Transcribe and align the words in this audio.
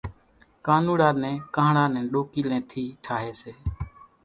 ڪانوڙا 0.65 1.09
نين 1.21 1.35
ڪانۿڙا 1.55 1.85
نين 1.93 2.05
ڏوڪيلين 2.13 2.61
ٿي 2.69 2.83
ٺاھي 3.03 3.31
سي 3.41 3.51